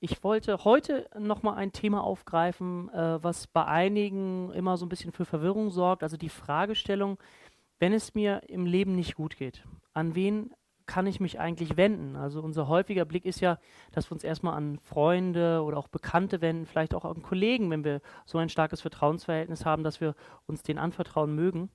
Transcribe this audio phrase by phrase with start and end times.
[0.00, 5.12] ich wollte heute nochmal ein Thema aufgreifen, äh, was bei einigen immer so ein bisschen
[5.12, 6.02] für Verwirrung sorgt.
[6.02, 7.18] Also die Fragestellung,
[7.78, 10.54] wenn es mir im Leben nicht gut geht, an wen
[10.86, 12.16] kann ich mich eigentlich wenden?
[12.16, 13.58] Also unser häufiger Blick ist ja,
[13.92, 17.84] dass wir uns erstmal an Freunde oder auch Bekannte wenden, vielleicht auch an Kollegen, wenn
[17.84, 21.70] wir so ein starkes Vertrauensverhältnis haben, dass wir uns den anvertrauen mögen.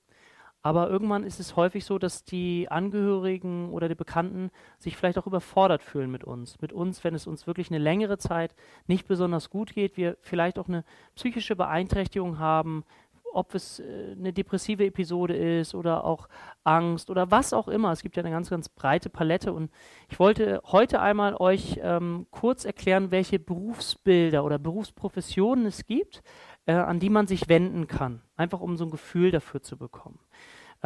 [0.65, 5.27] Aber irgendwann ist es häufig so, dass die Angehörigen oder die Bekannten sich vielleicht auch
[5.27, 6.59] überfordert fühlen mit uns.
[6.59, 8.55] Mit uns, wenn es uns wirklich eine längere Zeit
[8.87, 10.83] nicht besonders gut geht, wir vielleicht auch eine
[11.13, 12.83] psychische Beeinträchtigung haben,
[13.31, 16.27] ob es äh, eine depressive Episode ist oder auch
[16.63, 17.91] Angst oder was auch immer.
[17.91, 19.69] Es gibt ja eine ganz, ganz breite Palette und
[20.09, 26.23] ich wollte heute einmal euch ähm, kurz erklären, welche Berufsbilder oder Berufsprofessionen es gibt,
[26.65, 30.17] äh, an die man sich wenden kann, einfach um so ein Gefühl dafür zu bekommen.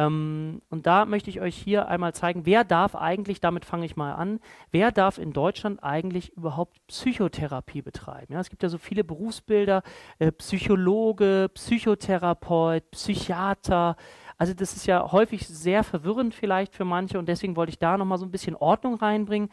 [0.00, 3.96] Ähm, und da möchte ich euch hier einmal zeigen, wer darf eigentlich, damit fange ich
[3.96, 4.40] mal an,
[4.70, 8.32] wer darf in Deutschland eigentlich überhaupt Psychotherapie betreiben?
[8.32, 9.82] Ja, es gibt ja so viele Berufsbilder,
[10.18, 13.96] äh, Psychologe, Psychotherapeut, Psychiater.
[14.38, 17.98] Also das ist ja häufig sehr verwirrend vielleicht für manche und deswegen wollte ich da
[17.98, 19.50] nochmal so ein bisschen Ordnung reinbringen.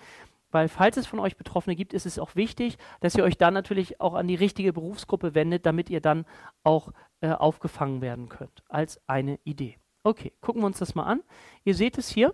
[0.50, 3.54] Weil falls es von euch Betroffene gibt, ist es auch wichtig, dass ihr euch dann
[3.54, 6.26] natürlich auch an die richtige Berufsgruppe wendet, damit ihr dann
[6.64, 9.78] auch äh, aufgefangen werden könnt als eine Idee.
[10.08, 11.22] Okay, gucken wir uns das mal an.
[11.66, 12.34] Ihr seht es hier.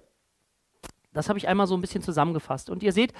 [1.11, 2.69] Das habe ich einmal so ein bisschen zusammengefasst.
[2.69, 3.13] Und ihr seht,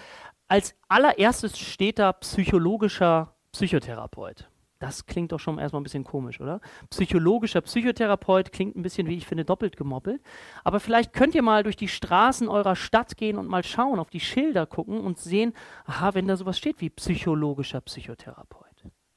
[0.47, 4.47] als allererstes steht da psychologischer Psychotherapeut.
[4.77, 6.61] Das klingt doch schon erstmal ein bisschen komisch, oder?
[6.91, 10.21] Psychologischer Psychotherapeut klingt ein bisschen, wie ich finde, doppelt gemoppelt.
[10.63, 14.11] Aber vielleicht könnt ihr mal durch die Straßen eurer Stadt gehen und mal schauen, auf
[14.11, 15.53] die Schilder gucken und sehen,
[15.85, 18.62] aha, wenn da sowas steht wie psychologischer Psychotherapeut.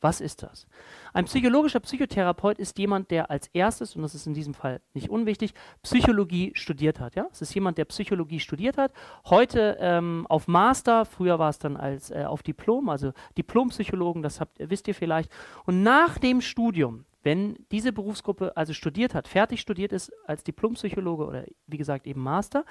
[0.01, 0.67] Was ist das?
[1.15, 5.09] Ein psychologischer Psychotherapeut ist jemand, der als erstes, und das ist in diesem Fall nicht
[5.09, 7.17] unwichtig, Psychologie studiert hat.
[7.17, 7.27] Ja?
[7.33, 8.93] Es ist jemand, der Psychologie studiert hat,
[9.25, 14.41] heute ähm, auf Master, früher war es dann als äh, auf Diplom, also Diplompsychologen, das
[14.41, 15.33] habt, wisst ihr vielleicht.
[15.65, 21.27] Und nach dem Studium, wenn diese Berufsgruppe also studiert hat, fertig studiert ist als Diplompsychologe
[21.27, 22.65] oder wie gesagt eben Master,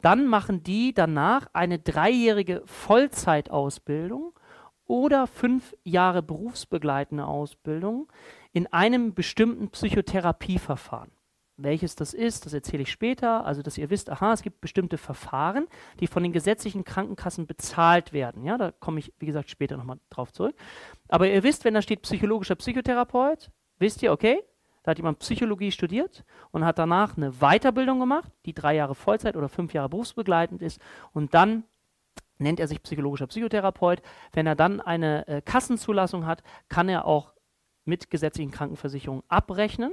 [0.00, 4.32] dann machen die danach eine dreijährige Vollzeitausbildung
[4.90, 8.10] oder fünf Jahre berufsbegleitende Ausbildung
[8.52, 11.12] in einem bestimmten Psychotherapieverfahren.
[11.56, 13.46] Welches das ist, das erzähle ich später.
[13.46, 15.68] Also, dass ihr wisst, aha, es gibt bestimmte Verfahren,
[16.00, 18.42] die von den gesetzlichen Krankenkassen bezahlt werden.
[18.42, 20.56] Ja, da komme ich, wie gesagt, später nochmal drauf zurück.
[21.08, 24.42] Aber ihr wisst, wenn da steht psychologischer Psychotherapeut, wisst ihr, okay,
[24.82, 29.36] da hat jemand Psychologie studiert und hat danach eine Weiterbildung gemacht, die drei Jahre Vollzeit
[29.36, 30.80] oder fünf Jahre berufsbegleitend ist
[31.12, 31.62] und dann
[32.40, 34.02] nennt er sich psychologischer Psychotherapeut.
[34.32, 37.32] Wenn er dann eine äh, Kassenzulassung hat, kann er auch
[37.84, 39.92] mit gesetzlichen Krankenversicherungen abrechnen.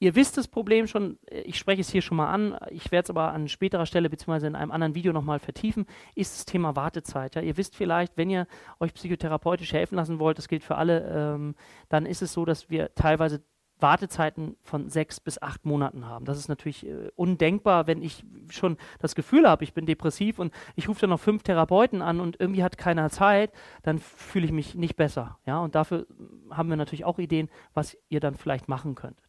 [0.00, 3.06] Ihr wisst das Problem schon, äh, ich spreche es hier schon mal an, ich werde
[3.06, 4.46] es aber an späterer Stelle bzw.
[4.46, 7.34] in einem anderen Video nochmal vertiefen, ist das Thema Wartezeit.
[7.34, 7.42] Ja?
[7.42, 8.46] Ihr wisst vielleicht, wenn ihr
[8.80, 11.54] euch psychotherapeutisch helfen lassen wollt, das gilt für alle, ähm,
[11.88, 13.42] dann ist es so, dass wir teilweise
[13.80, 16.24] Wartezeiten von sechs bis acht Monaten haben.
[16.24, 20.52] Das ist natürlich äh, undenkbar, wenn ich schon das Gefühl habe, ich bin depressiv und
[20.76, 23.52] ich rufe dann noch fünf Therapeuten an und irgendwie hat keiner Zeit,
[23.82, 25.38] dann fühle ich mich nicht besser.
[25.46, 25.60] Ja?
[25.60, 26.06] Und dafür
[26.50, 29.24] haben wir natürlich auch Ideen, was ihr dann vielleicht machen könntet.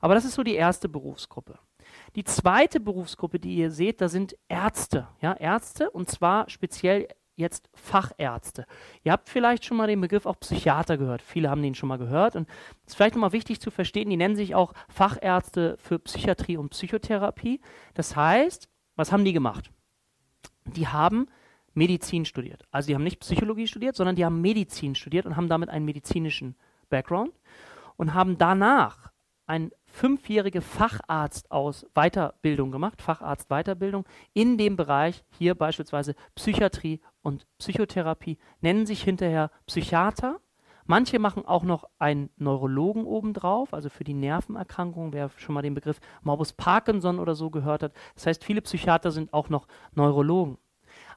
[0.00, 1.58] Aber das ist so die erste Berufsgruppe.
[2.16, 5.08] Die zweite Berufsgruppe, die ihr seht, da sind Ärzte.
[5.20, 5.34] Ja?
[5.34, 8.66] Ärzte und zwar speziell jetzt Fachärzte.
[9.04, 11.22] Ihr habt vielleicht schon mal den Begriff auch Psychiater gehört.
[11.22, 12.36] Viele haben den schon mal gehört.
[12.36, 12.48] Und
[12.84, 16.70] es ist vielleicht nochmal wichtig zu verstehen, die nennen sich auch Fachärzte für Psychiatrie und
[16.70, 17.60] Psychotherapie.
[17.94, 19.70] Das heißt, was haben die gemacht?
[20.66, 21.28] Die haben
[21.74, 22.64] Medizin studiert.
[22.72, 25.84] Also die haben nicht Psychologie studiert, sondern die haben Medizin studiert und haben damit einen
[25.84, 26.56] medizinischen
[26.90, 27.32] Background
[27.96, 29.12] und haben danach
[29.48, 34.04] ein fünfjährige Facharzt aus Weiterbildung gemacht, Facharzt Weiterbildung
[34.34, 40.40] in dem Bereich hier beispielsweise Psychiatrie und Psychotherapie, nennen sich hinterher Psychiater.
[40.86, 45.74] Manche machen auch noch einen Neurologen obendrauf, also für die Nervenerkrankungen, wer schon mal den
[45.74, 47.92] Begriff Morbus Parkinson oder so gehört hat.
[48.14, 50.56] Das heißt, viele Psychiater sind auch noch Neurologen.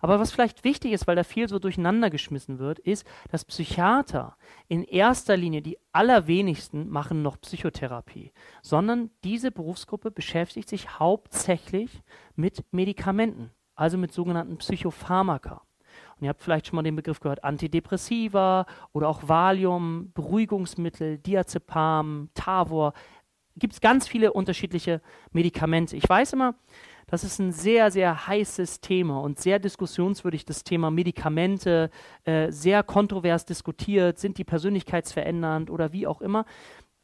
[0.02, 4.36] Aber was vielleicht wichtig ist, weil da viel so durcheinander geschmissen wird, ist, dass Psychiater
[4.68, 12.02] in erster Linie die allerwenigsten machen noch Psychotherapie, sondern diese Berufsgruppe beschäftigt sich hauptsächlich
[12.36, 15.62] mit Medikamenten, also mit sogenannten Psychopharmaka.
[16.22, 22.30] Und ihr habt vielleicht schon mal den Begriff gehört, Antidepressiva oder auch Valium, Beruhigungsmittel, Diazepam,
[22.36, 22.94] Tavor.
[23.58, 25.02] Gibt es ganz viele unterschiedliche
[25.32, 25.98] Medikamente.
[25.98, 26.54] Ich weiß immer,
[27.08, 31.90] das ist ein sehr, sehr heißes Thema und sehr diskussionswürdig, das Thema Medikamente,
[32.24, 36.46] äh, sehr kontrovers diskutiert, sind die persönlichkeitsverändernd oder wie auch immer.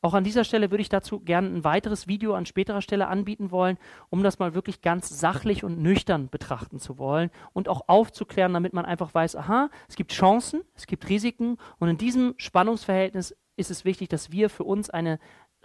[0.01, 3.49] Auch an dieser Stelle würde ich dazu gerne ein weiteres Video an späterer Stelle anbieten
[3.49, 3.77] wollen,
[4.09, 8.73] um das mal wirklich ganz sachlich und nüchtern betrachten zu wollen und auch aufzuklären, damit
[8.73, 13.71] man einfach weiß, aha, es gibt Chancen, es gibt Risiken und in diesem Spannungsverhältnis ist
[13.71, 15.19] es wichtig, dass wir für uns eine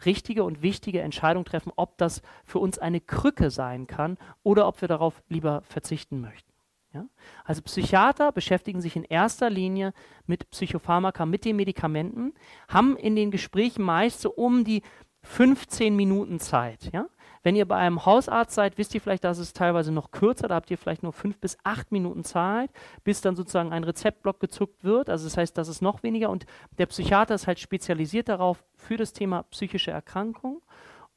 [0.07, 4.81] richtige und wichtige Entscheidung treffen, ob das für uns eine Krücke sein kann oder ob
[4.81, 6.52] wir darauf lieber verzichten möchten.
[6.93, 7.07] Ja?
[7.45, 9.93] Also Psychiater beschäftigen sich in erster Linie
[10.27, 12.35] mit Psychopharmaka, mit den Medikamenten,
[12.69, 14.83] haben in den Gesprächen meist so um die
[15.23, 16.91] 15 Minuten Zeit.
[16.93, 17.07] Ja?
[17.43, 20.55] Wenn ihr bei einem Hausarzt seid, wisst ihr vielleicht, dass es teilweise noch kürzer, da
[20.55, 22.71] habt ihr vielleicht nur fünf bis acht Minuten Zeit,
[23.03, 25.11] bis dann sozusagen ein Rezeptblock gezuckt wird.
[25.11, 26.47] Also das heißt, das ist noch weniger und
[26.79, 30.63] der Psychiater ist halt spezialisiert darauf für das Thema psychische Erkrankung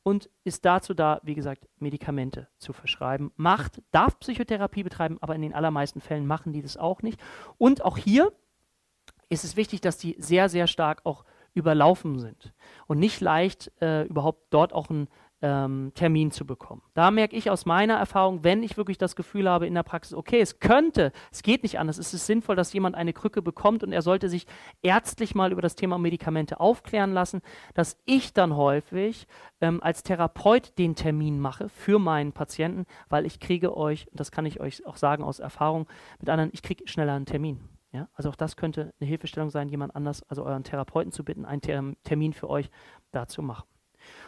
[0.06, 3.32] und ist dazu da, wie gesagt, Medikamente zu verschreiben.
[3.38, 7.20] Macht, darf Psychotherapie betreiben, aber in den allermeisten Fällen machen die das auch nicht.
[7.58, 8.32] Und auch hier
[9.30, 11.26] ist es wichtig, dass die sehr, sehr stark auch
[11.56, 12.54] überlaufen sind
[12.86, 15.08] und nicht leicht äh, überhaupt dort auch ein
[15.42, 16.82] ähm, Termin zu bekommen.
[16.94, 20.14] Da merke ich aus meiner Erfahrung, wenn ich wirklich das Gefühl habe in der Praxis,
[20.14, 23.84] okay, es könnte, es geht nicht anders, es ist sinnvoll, dass jemand eine Krücke bekommt
[23.84, 24.48] und er sollte sich
[24.82, 27.42] ärztlich mal über das Thema Medikamente aufklären lassen,
[27.74, 29.28] dass ich dann häufig
[29.62, 34.46] ähm, als Therapeut den Termin mache für meinen Patienten, weil ich kriege euch, das kann
[34.46, 35.88] ich euch auch sagen aus Erfahrung
[36.20, 37.60] mit anderen, ich kriege schneller einen Termin.
[37.92, 41.46] Ja, also auch das könnte eine Hilfestellung sein, jemand anders, also euren Therapeuten zu bitten,
[41.46, 42.70] einen Termin für euch
[43.12, 43.66] da zu machen.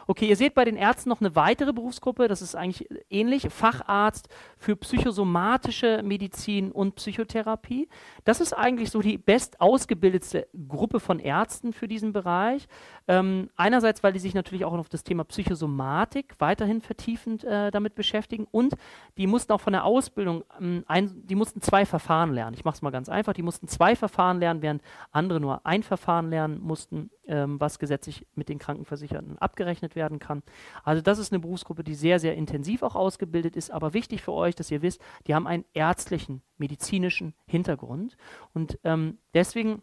[0.10, 4.30] Okay, ihr seht bei den Ärzten noch eine weitere Berufsgruppe, das ist eigentlich ähnlich, Facharzt
[4.58, 7.90] für psychosomatische Medizin und Psychotherapie.
[8.24, 12.70] Das ist eigentlich so die best ausgebildetste Gruppe von Ärzten für diesen Bereich.
[13.10, 17.96] Ähm, einerseits, weil die sich natürlich auch auf das Thema Psychosomatik weiterhin vertiefend äh, damit
[17.96, 18.76] beschäftigen und
[19.18, 22.54] die mussten auch von der Ausbildung, ähm, ein, die mussten zwei Verfahren lernen.
[22.54, 24.82] Ich mache es mal ganz einfach, die mussten zwei Verfahren lernen, während
[25.12, 30.44] andere nur ein Verfahren lernen mussten, ähm, was gesetzlich mit den Krankenversicherten abgerechnet werden kann.
[30.86, 34.32] Also das ist eine Berufsgruppe, die sehr, sehr intensiv auch ausgebildet ist, aber wichtig für
[34.32, 38.16] euch, dass ihr wisst, die haben einen ärztlichen, medizinischen Hintergrund
[38.54, 39.82] und ähm, deswegen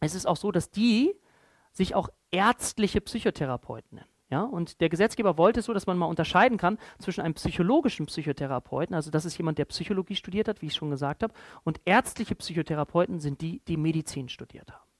[0.00, 1.14] ist es auch so, dass die
[1.72, 4.08] sich auch ärztliche Psychotherapeuten nennen.
[4.30, 8.06] Ja, und der Gesetzgeber wollte es so, dass man mal unterscheiden kann zwischen einem psychologischen
[8.06, 11.80] Psychotherapeuten, also das ist jemand, der Psychologie studiert hat, wie ich schon gesagt habe, und
[11.84, 14.93] ärztliche Psychotherapeuten sind die, die Medizin studiert haben.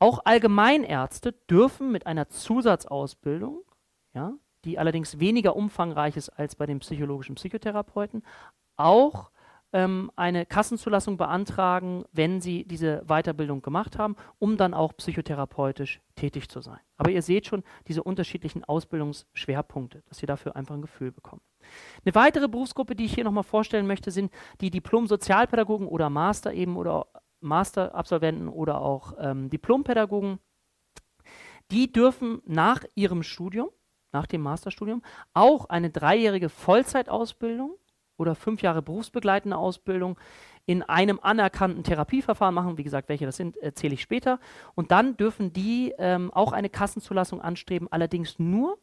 [0.00, 3.62] Auch Allgemeinärzte dürfen mit einer Zusatzausbildung,
[4.14, 4.32] ja,
[4.64, 8.22] die allerdings weniger umfangreich ist als bei den psychologischen Psychotherapeuten,
[8.76, 9.30] auch
[9.72, 16.48] ähm, eine Kassenzulassung beantragen, wenn sie diese Weiterbildung gemacht haben, um dann auch psychotherapeutisch tätig
[16.48, 16.80] zu sein.
[16.96, 21.42] Aber ihr seht schon diese unterschiedlichen Ausbildungsschwerpunkte, dass ihr dafür einfach ein Gefühl bekommt.
[22.04, 24.32] Eine weitere Berufsgruppe, die ich hier nochmal vorstellen möchte, sind
[24.62, 27.06] die Diplom-Sozialpädagogen oder Master eben oder
[27.40, 30.38] Masterabsolventen oder auch ähm, Diplompädagogen.
[31.70, 33.70] Die dürfen nach ihrem Studium,
[34.12, 35.02] nach dem Masterstudium,
[35.34, 37.76] auch eine dreijährige Vollzeitausbildung
[38.16, 40.18] oder fünf Jahre berufsbegleitende Ausbildung
[40.66, 42.76] in einem anerkannten Therapieverfahren machen.
[42.76, 44.38] Wie gesagt, welche das sind, erzähle ich später.
[44.74, 48.78] Und dann dürfen die ähm, auch eine Kassenzulassung anstreben, allerdings nur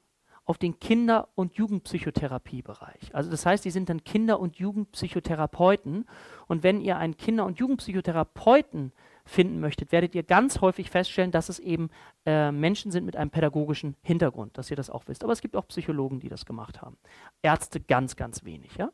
[0.47, 3.13] auf den Kinder- und Jugendpsychotherapiebereich.
[3.13, 6.07] Also das heißt, die sind dann Kinder- und Jugendpsychotherapeuten.
[6.47, 8.93] Und wenn ihr einen Kinder- und Jugendpsychotherapeuten
[9.25, 11.89] finden möchtet, werdet ihr ganz häufig feststellen, dass es eben
[12.25, 15.25] äh, Menschen sind mit einem pädagogischen Hintergrund, dass ihr das auch wisst.
[15.25, 16.97] Aber es gibt auch Psychologen, die das gemacht haben.
[17.41, 18.73] Ärzte ganz, ganz wenig.
[18.77, 18.89] Ja?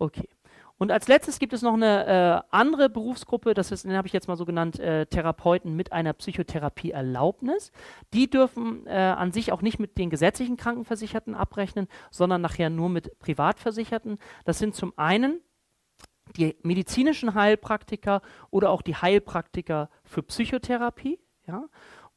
[0.00, 0.28] Okay.
[0.78, 4.12] Und als letztes gibt es noch eine äh, andere Berufsgruppe, das ist, den habe ich
[4.12, 7.72] jetzt mal so genannt, äh, Therapeuten mit einer Psychotherapieerlaubnis.
[8.14, 12.88] Die dürfen äh, an sich auch nicht mit den gesetzlichen Krankenversicherten abrechnen, sondern nachher nur
[12.88, 14.18] mit Privatversicherten.
[14.44, 15.40] Das sind zum einen
[16.36, 21.18] die medizinischen Heilpraktiker oder auch die Heilpraktiker für Psychotherapie.
[21.46, 21.64] Ja?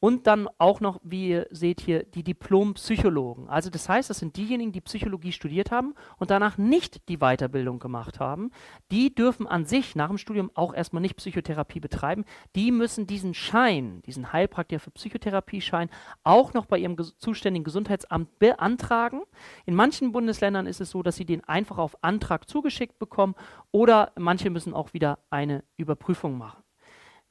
[0.04, 3.48] Und dann auch noch, wie ihr seht hier, die Diplompsychologen.
[3.48, 7.78] Also das heißt, das sind diejenigen, die Psychologie studiert haben und danach nicht die Weiterbildung
[7.78, 8.50] gemacht haben.
[8.90, 12.24] Die dürfen an sich nach dem Studium auch erstmal nicht Psychotherapie betreiben.
[12.56, 15.88] Die müssen diesen Schein, diesen Heilpraktiker für Psychotherapie-Schein,
[16.24, 19.22] auch noch bei ihrem ges zuständigen Gesundheitsamt beantragen.
[19.66, 23.36] In manchen Bundesländern ist es so, dass sie den einfach auf Antrag zugeschickt bekommen
[23.70, 26.64] oder manche müssen auch wieder eine Überprüfung machen.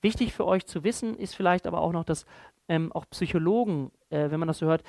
[0.02, 2.26] Wichtig für euch zu wissen ist vielleicht aber auch noch, dass
[2.72, 4.84] ähm, auch Psychologen, äh, wenn man das so hört,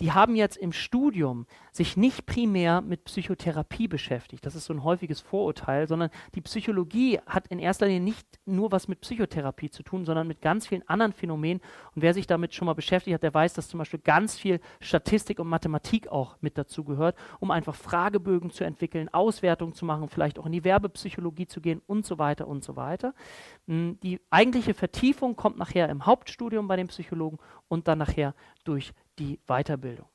[0.00, 4.44] die haben jetzt im Studium sich nicht primär mit Psychotherapie beschäftigt.
[4.44, 8.72] Das ist so ein häufiges Vorurteil, sondern die Psychologie hat in erster Linie nicht nur
[8.72, 11.60] was mit Psychotherapie zu tun, sondern mit ganz vielen anderen Phänomenen.
[11.94, 14.60] Und wer sich damit schon mal beschäftigt hat, der weiß, dass zum Beispiel ganz viel
[14.80, 20.08] Statistik und Mathematik auch mit dazu gehört, um einfach Fragebögen zu entwickeln, Auswertungen zu machen,
[20.08, 23.14] vielleicht auch in die Werbepsychologie zu gehen und so weiter und so weiter.
[23.66, 27.38] Hm, die eigentliche Vertiefung kommt nachher im Hauptstudium bei den Psychologen
[27.68, 28.34] und dann nachher
[28.64, 30.08] durch die Weiterbildung.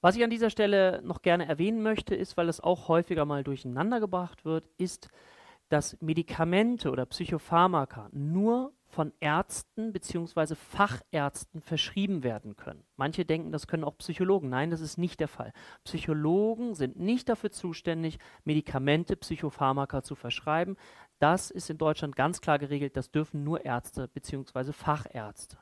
[0.00, 3.42] Was ich an dieser Stelle noch gerne erwähnen möchte, ist, weil es auch häufiger mal
[3.42, 5.08] durcheinander gebracht wird, ist,
[5.68, 10.54] dass Medikamente oder Psychopharmaka nur von Ärzten bzw.
[10.54, 12.84] Fachärzten verschrieben werden können.
[12.96, 14.48] Manche denken, das können auch Psychologen.
[14.48, 15.52] Nein, das ist nicht der Fall.
[15.84, 20.76] Psychologen sind nicht dafür zuständig, Medikamente, Psychopharmaka zu verschreiben.
[21.18, 22.96] Das ist in Deutschland ganz klar geregelt.
[22.96, 24.72] Das dürfen nur Ärzte bzw.
[24.72, 25.58] Fachärzte.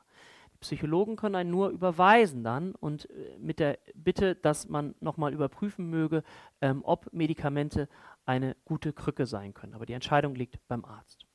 [0.65, 5.91] Psychologen können einen nur überweisen dann und äh, mit der Bitte, dass man nochmal überprüfen
[5.91, 6.23] möge,
[6.63, 7.89] ähm, ob Medikamente
[8.25, 9.75] eine gute Krücke sein können.
[9.75, 11.27] Aber die Entscheidung liegt beim Arzt.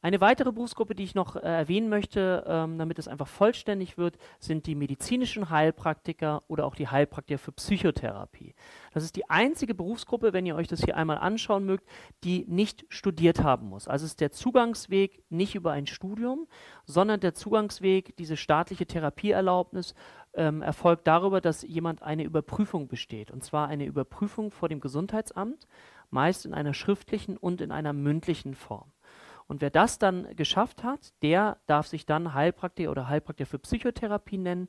[0.00, 4.16] Eine weitere Berufsgruppe, die ich noch äh, erwähnen möchte, ähm, damit es einfach vollständig wird,
[4.38, 8.54] sind die medizinischen Heilpraktiker oder auch die Heilpraktiker für Psychotherapie.
[8.94, 11.84] Das ist die einzige Berufsgruppe, wenn ihr euch das hier einmal anschauen mögt,
[12.22, 13.88] die nicht studiert haben muss.
[13.88, 16.46] Also ist der Zugangsweg nicht über ein Studium,
[16.84, 19.96] sondern der Zugangsweg, diese staatliche Therapieerlaubnis,
[20.34, 23.32] ähm, erfolgt darüber, dass jemand eine Überprüfung besteht.
[23.32, 25.66] Und zwar eine Überprüfung vor dem Gesundheitsamt,
[26.10, 28.92] meist in einer schriftlichen und in einer mündlichen Form.
[29.48, 34.38] Und wer das dann geschafft hat, der darf sich dann Heilpraktiker oder Heilpraktiker für Psychotherapie
[34.38, 34.68] nennen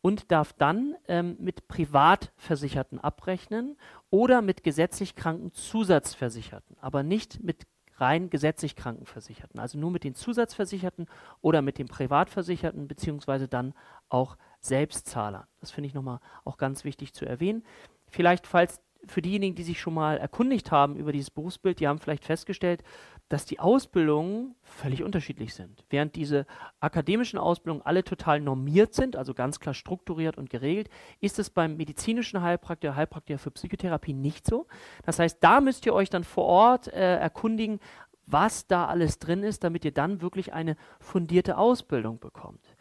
[0.00, 3.76] und darf dann ähm, mit Privatversicherten abrechnen
[4.10, 7.66] oder mit gesetzlich kranken Zusatzversicherten, aber nicht mit
[7.96, 11.06] rein gesetzlich Krankenversicherten, also nur mit den Zusatzversicherten
[11.40, 13.74] oder mit den Privatversicherten, beziehungsweise dann
[14.08, 15.46] auch Selbstzahlern.
[15.60, 17.64] Das finde ich nochmal auch ganz wichtig zu erwähnen.
[18.08, 21.98] Vielleicht, falls für diejenigen, die sich schon mal erkundigt haben über dieses Berufsbild, die haben
[21.98, 22.82] vielleicht festgestellt,
[23.28, 25.84] dass die Ausbildungen völlig unterschiedlich sind.
[25.88, 26.46] Während diese
[26.80, 30.88] akademischen Ausbildungen alle total normiert sind, also ganz klar strukturiert und geregelt,
[31.20, 34.66] ist es beim medizinischen Heilpraktiker, Heilpraktiker für Psychotherapie nicht so.
[35.04, 37.80] Das heißt, da müsst ihr euch dann vor Ort äh, erkundigen,
[38.26, 42.73] was da alles drin ist, damit ihr dann wirklich eine fundierte Ausbildung bekommt.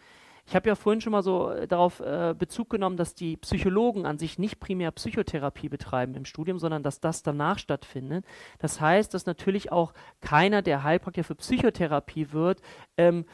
[0.45, 4.05] Ich habe ja vorhin schon mal so äh, darauf äh, Bezug genommen, dass die Psychologen
[4.05, 8.25] an sich nicht primär Psychotherapie betreiben im Studium, sondern dass das danach stattfindet.
[8.59, 12.61] Das heißt, dass natürlich auch keiner, der Heilpraktiker für Psychotherapie wird,
[12.97, 13.25] ähm,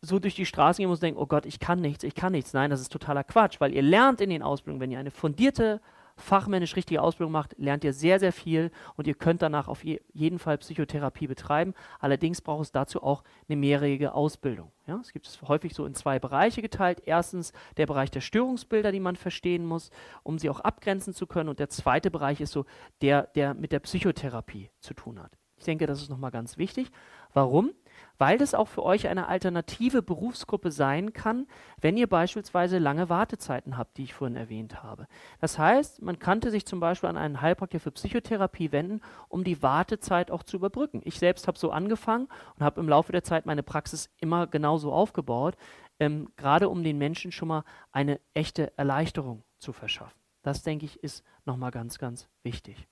[0.00, 2.32] so durch die Straßen gehen muss und denken, oh Gott, ich kann nichts, ich kann
[2.32, 2.52] nichts.
[2.52, 5.80] Nein, das ist totaler Quatsch, weil ihr lernt in den Ausbildungen, wenn ihr eine fundierte
[6.16, 10.00] fachmännisch richtige Ausbildung macht, lernt ihr sehr, sehr viel und ihr könnt danach auf je,
[10.12, 11.74] jeden Fall Psychotherapie betreiben.
[11.98, 14.70] Allerdings braucht es dazu auch eine mehrjährige Ausbildung.
[14.86, 17.02] Ja, es gibt es häufig so in zwei Bereiche geteilt.
[17.04, 19.90] Erstens der Bereich der Störungsbilder, die man verstehen muss,
[20.22, 21.48] um sie auch abgrenzen zu können.
[21.48, 22.64] Und der zweite Bereich ist so
[23.00, 25.38] der, der mit der Psychotherapie zu tun hat.
[25.56, 26.90] Ich denke, das ist nochmal ganz wichtig.
[27.32, 27.72] Warum?
[28.18, 31.46] Weil das auch für euch eine alternative Berufsgruppe sein kann,
[31.80, 35.06] wenn ihr beispielsweise lange Wartezeiten habt, die ich vorhin erwähnt habe.
[35.40, 39.62] Das heißt, man könnte sich zum Beispiel an einen Heilpraktiker für Psychotherapie wenden, um die
[39.62, 41.00] Wartezeit auch zu überbrücken.
[41.04, 44.92] Ich selbst habe so angefangen und habe im Laufe der Zeit meine Praxis immer genauso
[44.92, 45.56] aufgebaut,
[46.00, 50.18] ähm, gerade um den Menschen schon mal eine echte Erleichterung zu verschaffen.
[50.42, 52.86] Das, denke ich, ist nochmal ganz, ganz wichtig.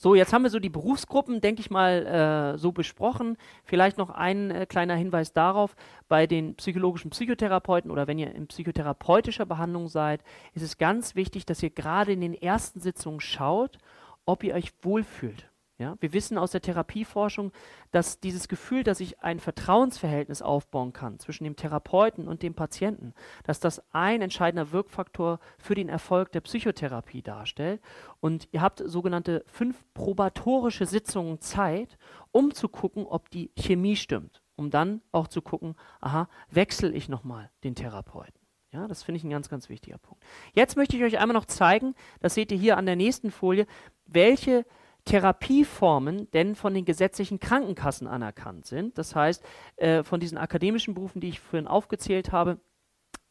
[0.00, 2.06] So, jetzt haben wir so die Berufsgruppen, denke ich mal,
[2.54, 3.36] äh, so besprochen.
[3.64, 5.74] Vielleicht noch ein äh, kleiner Hinweis darauf,
[6.08, 10.22] bei den psychologischen Psychotherapeuten oder wenn ihr in psychotherapeutischer Behandlung seid,
[10.54, 13.78] ist es ganz wichtig, dass ihr gerade in den ersten Sitzungen schaut,
[14.24, 15.47] ob ihr euch wohlfühlt.
[15.78, 17.52] Ja, wir wissen aus der Therapieforschung,
[17.92, 23.14] dass dieses Gefühl, dass ich ein Vertrauensverhältnis aufbauen kann zwischen dem Therapeuten und dem Patienten,
[23.44, 27.80] dass das ein entscheidender Wirkfaktor für den Erfolg der Psychotherapie darstellt.
[28.18, 31.96] Und ihr habt sogenannte fünf probatorische Sitzungen Zeit,
[32.32, 37.08] um zu gucken, ob die Chemie stimmt, um dann auch zu gucken, aha, wechsle ich
[37.08, 38.40] nochmal den Therapeuten.
[38.72, 40.24] Ja, das finde ich ein ganz, ganz wichtiger Punkt.
[40.54, 43.66] Jetzt möchte ich euch einmal noch zeigen, das seht ihr hier an der nächsten Folie,
[44.06, 44.66] welche
[45.08, 48.98] Therapieformen denn von den gesetzlichen Krankenkassen anerkannt sind.
[48.98, 49.42] Das heißt,
[49.76, 52.60] äh, von diesen akademischen Berufen, die ich vorhin aufgezählt habe,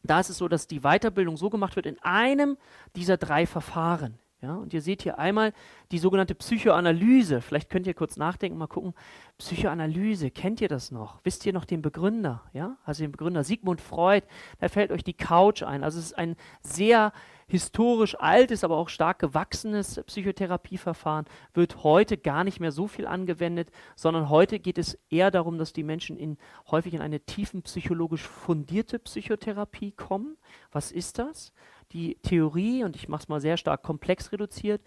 [0.01, 2.57] da ist es so, dass die Weiterbildung so gemacht wird in einem
[2.95, 4.17] dieser drei Verfahren.
[4.41, 5.51] Ja, und ihr seht hier einmal
[5.91, 7.41] die sogenannte Psychoanalyse.
[7.41, 8.93] Vielleicht könnt ihr kurz nachdenken, mal gucken.
[9.37, 11.19] Psychoanalyse, kennt ihr das noch?
[11.23, 12.43] Wisst ihr noch den Begründer?
[12.53, 14.25] Ja, also den Begründer Sigmund Freud.
[14.59, 15.83] Da fällt euch die Couch ein.
[15.83, 17.13] Also es ist ein sehr
[17.49, 23.71] historisch altes, aber auch stark gewachsenes Psychotherapieverfahren wird heute gar nicht mehr so viel angewendet,
[23.95, 26.37] sondern heute geht es eher darum, dass die Menschen in,
[26.69, 30.37] häufig in eine tiefen psychologisch fundierte Psychotherapie kommen.
[30.71, 31.53] Was ist das?
[31.93, 34.81] Die Theorie, und ich mache es mal sehr stark komplex reduziert,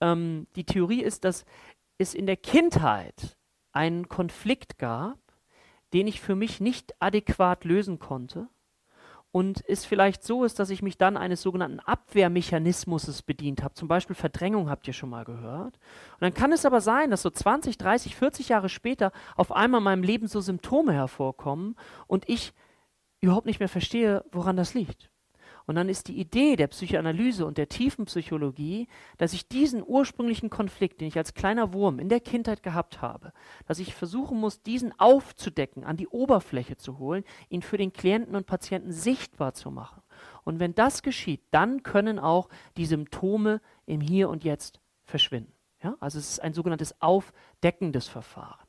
[0.00, 1.44] ähm, die Theorie ist, dass
[1.98, 3.36] es in der Kindheit
[3.72, 5.18] einen Konflikt gab,
[5.92, 8.48] den ich für mich nicht adäquat lösen konnte
[9.34, 13.74] und es vielleicht so ist, dass ich mich dann eines sogenannten Abwehrmechanismus bedient habe.
[13.74, 15.74] Zum Beispiel Verdrängung habt ihr schon mal gehört.
[16.12, 19.80] Und dann kann es aber sein, dass so 20, 30, 40 Jahre später auf einmal
[19.80, 21.74] in meinem Leben so Symptome hervorkommen
[22.06, 22.52] und ich
[23.20, 25.10] überhaupt nicht mehr verstehe, woran das liegt.
[25.66, 31.00] Und dann ist die Idee der Psychoanalyse und der Tiefenpsychologie, dass ich diesen ursprünglichen Konflikt,
[31.00, 33.32] den ich als kleiner Wurm in der Kindheit gehabt habe,
[33.66, 38.36] dass ich versuchen muss, diesen aufzudecken, an die Oberfläche zu holen, ihn für den Klienten
[38.36, 40.02] und Patienten sichtbar zu machen.
[40.44, 45.52] Und wenn das geschieht, dann können auch die Symptome im Hier und Jetzt verschwinden.
[45.82, 45.96] Ja?
[46.00, 48.66] Also es ist ein sogenanntes aufdeckendes Verfahren.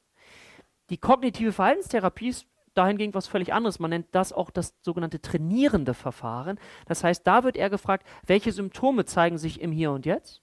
[0.90, 3.80] Die kognitive Verhaltenstherapie ist dahingehend was völlig anderes.
[3.80, 6.60] Man nennt das auch das sogenannte trainierende Verfahren.
[6.86, 10.42] Das heißt, da wird er gefragt, welche Symptome zeigen sich im Hier und Jetzt.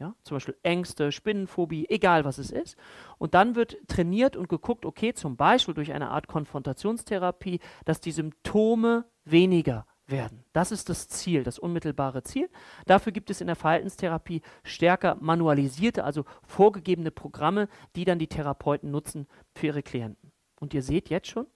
[0.00, 2.76] Ja, zum Beispiel Ängste, Spinnenphobie, egal was es ist.
[3.18, 8.10] Und dann wird trainiert und geguckt, okay, zum Beispiel durch eine Art Konfrontationstherapie, dass die
[8.10, 10.44] Symptome weniger werden.
[10.52, 12.50] Das ist das Ziel, das unmittelbare Ziel.
[12.86, 18.90] Dafür gibt es in der Verhaltenstherapie stärker manualisierte, also vorgegebene Programme, die dann die Therapeuten
[18.90, 20.32] nutzen für ihre Klienten.
[20.60, 21.46] Und ihr seht jetzt schon,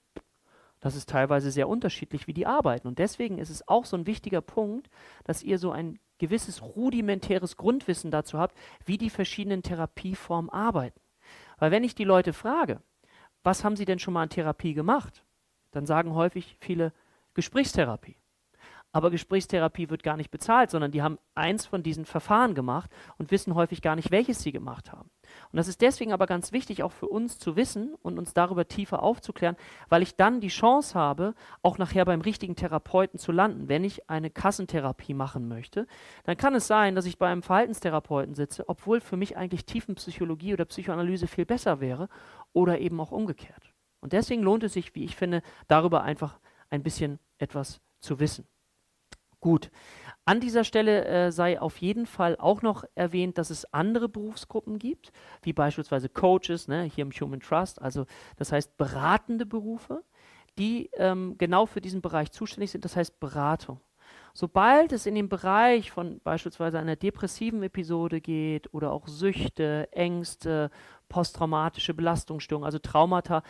[0.81, 2.87] das ist teilweise sehr unterschiedlich, wie die arbeiten.
[2.87, 4.89] Und deswegen ist es auch so ein wichtiger Punkt,
[5.25, 11.01] dass ihr so ein gewisses rudimentäres Grundwissen dazu habt, wie die verschiedenen Therapieformen arbeiten.
[11.59, 12.83] Weil wenn ich die Leute frage,
[13.43, 15.25] was haben sie denn schon mal an Therapie gemacht,
[15.71, 16.93] dann sagen häufig viele
[17.35, 18.17] Gesprächstherapie.
[18.91, 23.31] Aber Gesprächstherapie wird gar nicht bezahlt, sondern die haben eins von diesen Verfahren gemacht und
[23.31, 25.11] wissen häufig gar nicht, welches sie gemacht haben.
[25.53, 28.67] Und das ist deswegen aber ganz wichtig, auch für uns zu wissen und uns darüber
[28.67, 29.57] tiefer aufzuklären,
[29.91, 33.69] weil ich dann die Chance habe, auch nachher beim richtigen Therapeuten zu landen.
[33.69, 35.87] Wenn ich eine Kassentherapie machen möchte,
[36.25, 40.55] dann kann es sein, dass ich bei einem Verhaltenstherapeuten sitze, obwohl für mich eigentlich Tiefenpsychologie
[40.55, 42.09] oder Psychoanalyse viel besser wäre
[42.55, 43.75] oder eben auch umgekehrt.
[44.01, 46.39] Und deswegen lohnt es sich, wie ich finde, darüber einfach
[46.71, 48.47] ein bisschen etwas zu wissen.
[49.41, 49.71] Gut.
[50.25, 54.79] An dieser Stelle äh, sei auf jeden Fall auch noch erwähnt, dass es andere Berufsgruppen
[54.79, 55.11] gibt,
[55.43, 58.05] wie beispielsweise Coaches, ne, hier im Human Trust, also
[58.37, 60.03] das heißt beratende Berufe,
[60.59, 63.81] die ähm, genau für diesen Bereich zuständig sind, das heißt Beratung.
[64.35, 70.71] Sobald es in den Bereich von beispielsweise einer depressiven Episode geht oder auch Süchte, Ängste,
[71.09, 73.43] posttraumatische Belastungsstörungen, also Traumata,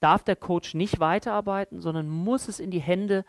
[0.00, 3.24] darf der Coach nicht weiterarbeiten, sondern muss es in die Hände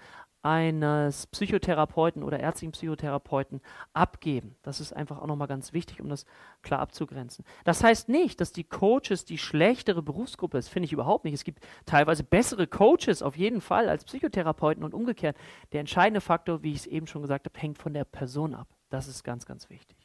[0.46, 3.62] eines Psychotherapeuten oder ärztlichen Psychotherapeuten
[3.94, 4.56] abgeben.
[4.62, 6.28] Das ist einfach auch nochmal ganz wichtig, um das
[6.62, 7.44] klar abzugrenzen.
[7.64, 11.34] Das heißt nicht, dass die Coaches die schlechtere Berufsgruppe ist, finde ich überhaupt nicht.
[11.34, 15.36] Es gibt teilweise bessere Coaches auf jeden Fall als Psychotherapeuten und umgekehrt.
[15.72, 18.68] Der entscheidende Faktor, wie ich es eben schon gesagt habe, hängt von der Person ab.
[18.92, 20.05] Das ist ganz, ganz wichtig.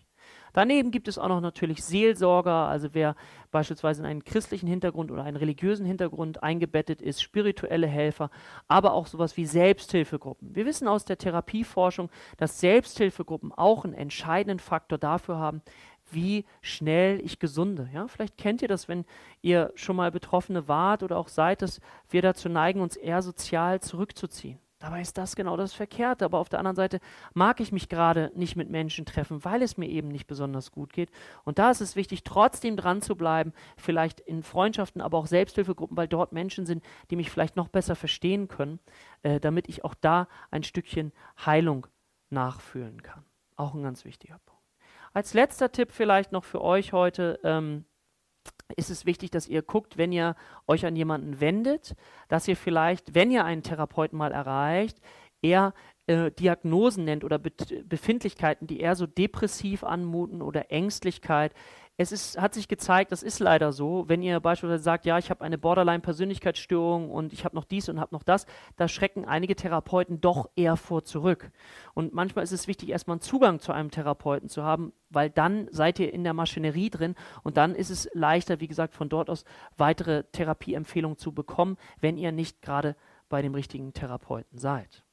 [0.52, 3.14] Daneben gibt es auch noch natürlich Seelsorger, also wer
[3.50, 8.30] beispielsweise in einen christlichen Hintergrund oder einen religiösen Hintergrund eingebettet ist, spirituelle Helfer,
[8.68, 10.54] aber auch sowas wie Selbsthilfegruppen.
[10.54, 15.62] Wir wissen aus der Therapieforschung, dass Selbsthilfegruppen auch einen entscheidenden Faktor dafür haben,
[16.12, 17.88] wie schnell ich gesunde.
[17.92, 19.04] Ja, vielleicht kennt ihr das, wenn
[19.42, 23.80] ihr schon mal Betroffene wart oder auch seid, dass wir dazu neigen, uns eher sozial
[23.80, 24.58] zurückzuziehen.
[24.80, 26.24] Dabei ist das genau das Verkehrte.
[26.24, 27.00] Aber auf der anderen Seite
[27.34, 30.92] mag ich mich gerade nicht mit Menschen treffen, weil es mir eben nicht besonders gut
[30.92, 31.10] geht.
[31.44, 35.96] Und da ist es wichtig, trotzdem dran zu bleiben, vielleicht in Freundschaften, aber auch Selbsthilfegruppen,
[35.96, 38.80] weil dort Menschen sind, die mich vielleicht noch besser verstehen können,
[39.22, 41.12] äh, damit ich auch da ein Stückchen
[41.44, 41.86] Heilung
[42.30, 43.24] nachfühlen kann.
[43.56, 44.64] Auch ein ganz wichtiger Punkt.
[45.12, 47.38] Als letzter Tipp vielleicht noch für euch heute.
[47.44, 47.84] Ähm,
[48.76, 51.94] ist es wichtig, dass ihr guckt, wenn ihr euch an jemanden wendet,
[52.28, 55.00] dass ihr vielleicht, wenn ihr einen Therapeuten mal erreicht,
[55.42, 55.74] eher
[56.06, 57.52] äh, Diagnosen nennt oder Be
[57.84, 61.54] Befindlichkeiten, die eher so depressiv anmuten oder Ängstlichkeit,
[62.00, 65.28] es ist, hat sich gezeigt, das ist leider so, wenn ihr beispielsweise sagt, ja, ich
[65.28, 69.54] habe eine Borderline-Persönlichkeitsstörung und ich habe noch dies und habe noch das, da schrecken einige
[69.54, 71.50] Therapeuten doch eher vor zurück.
[71.92, 75.68] Und manchmal ist es wichtig, erstmal einen Zugang zu einem Therapeuten zu haben, weil dann
[75.72, 79.28] seid ihr in der Maschinerie drin und dann ist es leichter, wie gesagt, von dort
[79.28, 79.44] aus
[79.76, 82.96] weitere Therapieempfehlungen zu bekommen, wenn ihr nicht gerade
[83.28, 85.04] bei dem richtigen Therapeuten seid.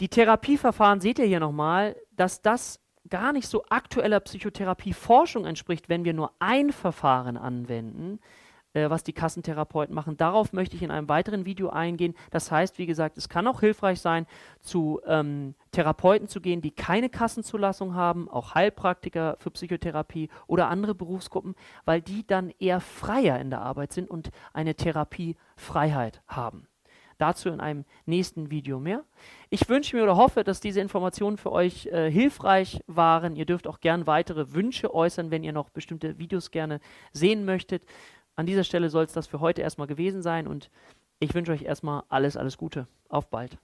[0.00, 6.04] Die Therapieverfahren seht ihr hier nochmal, dass das gar nicht so aktueller Psychotherapieforschung entspricht, wenn
[6.04, 8.20] wir nur ein Verfahren anwenden,
[8.76, 10.16] äh, was die Kassentherapeuten machen.
[10.16, 12.14] Darauf möchte ich in einem weiteren Video eingehen.
[12.30, 14.26] Das heißt, wie gesagt, es kann auch hilfreich sein,
[14.60, 20.94] zu ähm, Therapeuten zu gehen, die keine Kassenzulassung haben, auch Heilpraktiker für Psychotherapie oder andere
[20.94, 26.68] Berufsgruppen, weil die dann eher freier in der Arbeit sind und eine Therapiefreiheit haben.
[27.18, 29.04] Dazu in einem nächsten Video mehr.
[29.50, 33.36] Ich wünsche mir oder hoffe, dass diese Informationen für euch äh, hilfreich waren.
[33.36, 36.80] Ihr dürft auch gern weitere Wünsche äußern, wenn ihr noch bestimmte Videos gerne
[37.12, 37.84] sehen möchtet.
[38.34, 40.70] An dieser Stelle soll es das für heute erstmal gewesen sein und
[41.18, 42.86] ich wünsche euch erstmal alles, alles Gute.
[43.08, 43.58] Auf bald.